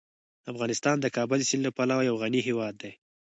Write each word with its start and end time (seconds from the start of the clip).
افغانستان 0.51 0.95
د 1.01 1.05
کابل 1.17 1.39
سیند 1.49 1.63
له 1.67 1.71
پلوه 1.77 2.03
یو 2.09 2.15
غني 2.21 2.41
هیواد 2.47 2.73
دی. 2.81 2.91